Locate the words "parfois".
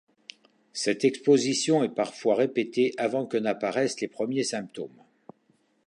1.93-2.33